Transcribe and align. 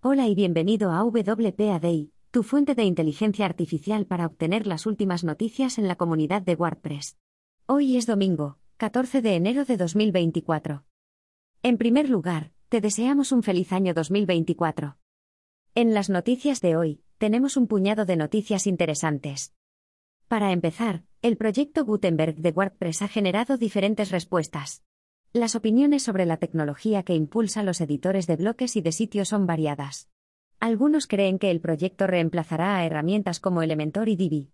Hola 0.00 0.28
y 0.28 0.36
bienvenido 0.36 0.92
a 0.92 1.02
WPADI, 1.02 2.12
tu 2.30 2.44
fuente 2.44 2.76
de 2.76 2.84
inteligencia 2.84 3.44
artificial 3.46 4.06
para 4.06 4.26
obtener 4.26 4.64
las 4.64 4.86
últimas 4.86 5.24
noticias 5.24 5.76
en 5.76 5.88
la 5.88 5.96
comunidad 5.96 6.40
de 6.40 6.54
WordPress. 6.54 7.18
Hoy 7.66 7.96
es 7.96 8.06
domingo, 8.06 8.58
14 8.76 9.22
de 9.22 9.34
enero 9.34 9.64
de 9.64 9.76
2024. 9.76 10.84
En 11.64 11.78
primer 11.78 12.08
lugar, 12.10 12.52
te 12.68 12.80
deseamos 12.80 13.32
un 13.32 13.42
feliz 13.42 13.72
año 13.72 13.92
2024. 13.92 14.98
En 15.74 15.94
las 15.94 16.10
noticias 16.10 16.60
de 16.60 16.76
hoy, 16.76 17.02
tenemos 17.18 17.56
un 17.56 17.66
puñado 17.66 18.04
de 18.04 18.14
noticias 18.14 18.68
interesantes. 18.68 19.52
Para 20.28 20.52
empezar, 20.52 21.02
el 21.22 21.36
proyecto 21.36 21.84
Gutenberg 21.84 22.36
de 22.36 22.52
WordPress 22.52 23.02
ha 23.02 23.08
generado 23.08 23.56
diferentes 23.56 24.12
respuestas. 24.12 24.84
Las 25.34 25.54
opiniones 25.54 26.02
sobre 26.02 26.24
la 26.24 26.38
tecnología 26.38 27.02
que 27.02 27.14
impulsa 27.14 27.62
los 27.62 27.82
editores 27.82 28.26
de 28.26 28.36
bloques 28.36 28.76
y 28.76 28.80
de 28.80 28.92
sitios 28.92 29.28
son 29.28 29.46
variadas. 29.46 30.08
Algunos 30.58 31.06
creen 31.06 31.38
que 31.38 31.50
el 31.50 31.60
proyecto 31.60 32.06
reemplazará 32.06 32.76
a 32.76 32.86
herramientas 32.86 33.38
como 33.38 33.62
Elementor 33.62 34.08
y 34.08 34.16
Divi. 34.16 34.52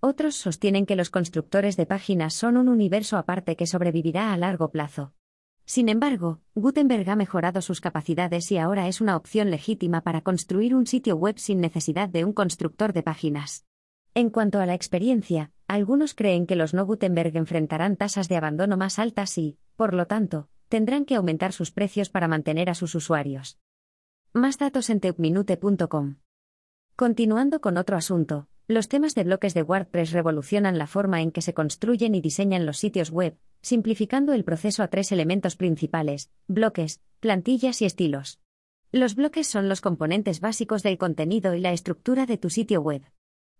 Otros 0.00 0.34
sostienen 0.34 0.84
que 0.84 0.96
los 0.96 1.10
constructores 1.10 1.76
de 1.76 1.86
páginas 1.86 2.34
son 2.34 2.56
un 2.56 2.68
universo 2.68 3.18
aparte 3.18 3.54
que 3.54 3.68
sobrevivirá 3.68 4.32
a 4.32 4.36
largo 4.36 4.72
plazo. 4.72 5.14
Sin 5.64 5.88
embargo, 5.88 6.40
Gutenberg 6.56 7.08
ha 7.08 7.16
mejorado 7.16 7.62
sus 7.62 7.80
capacidades 7.80 8.50
y 8.50 8.58
ahora 8.58 8.88
es 8.88 9.00
una 9.00 9.16
opción 9.16 9.50
legítima 9.50 10.00
para 10.00 10.22
construir 10.22 10.74
un 10.74 10.88
sitio 10.88 11.14
web 11.14 11.38
sin 11.38 11.60
necesidad 11.60 12.08
de 12.08 12.24
un 12.24 12.32
constructor 12.32 12.92
de 12.92 13.04
páginas. 13.04 13.64
En 14.12 14.30
cuanto 14.30 14.58
a 14.58 14.66
la 14.66 14.74
experiencia, 14.74 15.52
algunos 15.68 16.14
creen 16.14 16.46
que 16.46 16.56
los 16.56 16.74
no 16.74 16.84
Gutenberg 16.84 17.36
enfrentarán 17.36 17.96
tasas 17.96 18.28
de 18.28 18.36
abandono 18.36 18.76
más 18.76 18.98
altas 18.98 19.36
y, 19.38 19.58
por 19.76 19.94
lo 19.94 20.06
tanto, 20.06 20.48
tendrán 20.68 21.04
que 21.04 21.14
aumentar 21.14 21.52
sus 21.52 21.70
precios 21.70 22.10
para 22.10 22.28
mantener 22.28 22.70
a 22.70 22.74
sus 22.74 22.94
usuarios. 22.94 23.58
Más 24.32 24.58
datos 24.58 24.90
en 24.90 25.00
teupminute.com. 25.00 26.16
Continuando 26.96 27.60
con 27.60 27.76
otro 27.76 27.96
asunto, 27.96 28.48
los 28.68 28.88
temas 28.88 29.14
de 29.14 29.24
bloques 29.24 29.54
de 29.54 29.62
WordPress 29.62 30.10
revolucionan 30.12 30.76
la 30.76 30.86
forma 30.86 31.22
en 31.22 31.30
que 31.30 31.42
se 31.42 31.54
construyen 31.54 32.14
y 32.14 32.20
diseñan 32.20 32.66
los 32.66 32.78
sitios 32.78 33.10
web, 33.10 33.38
simplificando 33.62 34.32
el 34.32 34.44
proceso 34.44 34.82
a 34.82 34.88
tres 34.88 35.12
elementos 35.12 35.56
principales, 35.56 36.30
bloques, 36.48 37.00
plantillas 37.20 37.80
y 37.82 37.84
estilos. 37.84 38.40
Los 38.92 39.14
bloques 39.14 39.46
son 39.46 39.68
los 39.68 39.80
componentes 39.80 40.40
básicos 40.40 40.82
del 40.82 40.98
contenido 40.98 41.54
y 41.54 41.60
la 41.60 41.72
estructura 41.72 42.26
de 42.26 42.38
tu 42.38 42.50
sitio 42.50 42.80
web. 42.80 43.02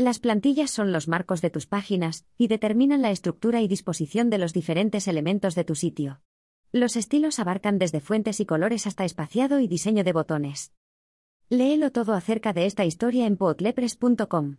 Las 0.00 0.20
plantillas 0.20 0.70
son 0.70 0.92
los 0.92 1.08
marcos 1.08 1.42
de 1.42 1.50
tus 1.50 1.66
páginas 1.66 2.24
y 2.38 2.46
determinan 2.46 3.02
la 3.02 3.10
estructura 3.10 3.62
y 3.62 3.66
disposición 3.66 4.30
de 4.30 4.38
los 4.38 4.52
diferentes 4.52 5.08
elementos 5.08 5.56
de 5.56 5.64
tu 5.64 5.74
sitio. 5.74 6.20
Los 6.70 6.94
estilos 6.94 7.40
abarcan 7.40 7.80
desde 7.80 7.98
fuentes 7.98 8.38
y 8.38 8.46
colores 8.46 8.86
hasta 8.86 9.04
espaciado 9.04 9.58
y 9.58 9.66
diseño 9.66 10.04
de 10.04 10.12
botones. 10.12 10.72
Léelo 11.48 11.90
todo 11.90 12.12
acerca 12.12 12.52
de 12.52 12.66
esta 12.66 12.84
historia 12.84 13.26
en 13.26 13.36
potlepres.com. 13.36 14.58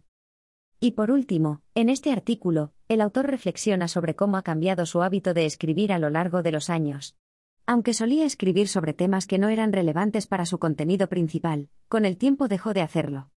Y 0.82 0.92
por 0.92 1.10
último, 1.10 1.62
en 1.74 1.88
este 1.88 2.12
artículo, 2.12 2.74
el 2.90 3.00
autor 3.00 3.28
reflexiona 3.28 3.88
sobre 3.88 4.18
cómo 4.18 4.36
ha 4.36 4.44
cambiado 4.44 4.86
su 4.86 5.02
hábito 5.04 5.34
de 5.34 5.46
escribir 5.46 5.94
a 5.94 6.00
lo 6.00 6.10
largo 6.10 6.44
de 6.44 6.52
los 6.52 6.70
años. 6.70 7.16
Aunque 7.66 7.94
solía 7.94 8.26
escribir 8.26 8.68
sobre 8.68 8.94
temas 8.94 9.26
que 9.26 9.38
no 9.38 9.48
eran 9.48 9.72
relevantes 9.72 10.28
para 10.28 10.46
su 10.46 10.60
contenido 10.60 11.08
principal, 11.08 11.70
con 11.88 12.04
el 12.04 12.18
tiempo 12.18 12.50
dejó 12.50 12.74
de 12.74 12.82
hacerlo. 12.82 13.30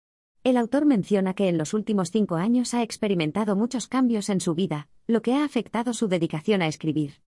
El 0.43 0.57
autor 0.57 0.85
menciona 0.85 1.35
que 1.35 1.49
en 1.49 1.59
los 1.59 1.75
últimos 1.75 2.09
cinco 2.09 2.35
años 2.35 2.73
ha 2.73 2.81
experimentado 2.81 3.55
muchos 3.55 3.87
cambios 3.87 4.27
en 4.27 4.41
su 4.41 4.55
vida, 4.55 4.87
lo 5.05 5.21
que 5.21 5.35
ha 5.35 5.43
afectado 5.43 5.93
su 5.93 6.07
dedicación 6.07 6.63
a 6.63 6.67
escribir. 6.67 7.21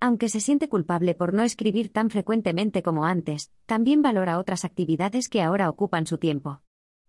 Aunque 0.00 0.28
se 0.28 0.40
siente 0.40 0.68
culpable 0.68 1.14
por 1.14 1.32
no 1.32 1.44
escribir 1.44 1.90
tan 1.90 2.10
frecuentemente 2.10 2.82
como 2.82 3.06
antes, 3.06 3.50
también 3.64 4.02
valora 4.02 4.38
otras 4.38 4.66
actividades 4.66 5.30
que 5.30 5.40
ahora 5.40 5.70
ocupan 5.70 6.06
su 6.06 6.18
tiempo. 6.18 6.60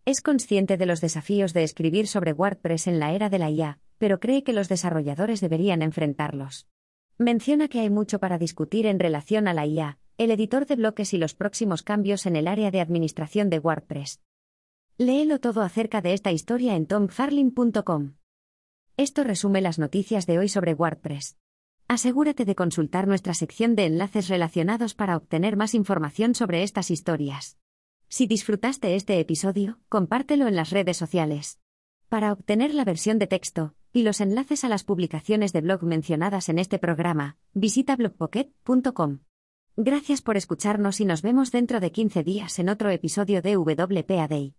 Es 0.05 0.21
consciente 0.21 0.77
de 0.77 0.85
los 0.85 1.01
desafíos 1.01 1.51
de 1.53 1.63
escribir 1.63 2.07
sobre 2.07 2.31
WordPress 2.31 2.87
en 2.87 2.97
la 2.97 3.11
era 3.11 3.29
de 3.29 3.39
la 3.39 3.51
IA, 3.51 3.79
pero 3.97 4.21
cree 4.21 4.45
que 4.45 4.53
los 4.53 4.69
desarrolladores 4.69 5.41
deberían 5.41 5.81
enfrentarlos. 5.81 6.67
Menciona 7.17 7.67
que 7.67 7.81
hay 7.81 7.89
mucho 7.89 8.19
para 8.19 8.37
discutir 8.37 8.85
en 8.85 8.97
relación 8.97 9.49
a 9.49 9.53
la 9.53 9.65
IA, 9.65 9.99
el 10.17 10.31
editor 10.31 10.65
de 10.65 10.77
bloques 10.77 11.13
y 11.13 11.17
los 11.17 11.35
próximos 11.35 11.83
cambios 11.83 12.25
en 12.25 12.37
el 12.37 12.47
área 12.47 12.71
de 12.71 12.79
administración 12.79 13.49
de 13.49 13.59
WordPress. 13.59 14.21
Léelo 15.01 15.39
todo 15.39 15.61
acerca 15.61 16.01
de 16.01 16.11
esta 16.11 16.33
historia 16.33 16.75
en 16.75 16.85
tomfarlin.com. 16.85 18.15
Esto 18.97 19.23
resume 19.23 19.61
las 19.61 19.79
noticias 19.79 20.27
de 20.27 20.39
hoy 20.39 20.49
sobre 20.49 20.73
WordPress. 20.73 21.37
Asegúrate 21.87 22.43
de 22.43 22.53
consultar 22.53 23.07
nuestra 23.07 23.33
sección 23.33 23.77
de 23.77 23.85
enlaces 23.85 24.27
relacionados 24.27 24.95
para 24.95 25.15
obtener 25.15 25.55
más 25.55 25.73
información 25.73 26.35
sobre 26.35 26.63
estas 26.63 26.91
historias. 26.91 27.57
Si 28.09 28.27
disfrutaste 28.27 28.97
este 28.97 29.21
episodio, 29.21 29.79
compártelo 29.87 30.49
en 30.49 30.57
las 30.57 30.69
redes 30.69 30.97
sociales. 30.97 31.61
Para 32.09 32.33
obtener 32.33 32.73
la 32.73 32.83
versión 32.83 33.19
de 33.19 33.27
texto 33.27 33.75
y 33.93 34.03
los 34.03 34.19
enlaces 34.19 34.65
a 34.65 34.67
las 34.67 34.83
publicaciones 34.83 35.53
de 35.53 35.61
blog 35.61 35.81
mencionadas 35.83 36.49
en 36.49 36.59
este 36.59 36.77
programa, 36.77 37.37
visita 37.53 37.95
blogpocket.com. 37.95 39.19
Gracias 39.77 40.21
por 40.21 40.35
escucharnos 40.35 40.99
y 40.99 41.05
nos 41.05 41.21
vemos 41.21 41.53
dentro 41.53 41.79
de 41.79 41.93
15 41.93 42.21
días 42.23 42.59
en 42.59 42.67
otro 42.67 42.89
episodio 42.89 43.41
de 43.41 43.55
WPAD. 43.55 44.51